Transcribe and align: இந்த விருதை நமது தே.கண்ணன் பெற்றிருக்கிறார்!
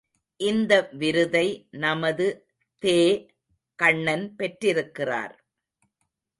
இந்த 0.39 0.71
விருதை 0.93 1.45
நமது 1.77 2.27
தே.கண்ணன் 2.83 4.35
பெற்றிருக்கிறார்! 4.35 5.35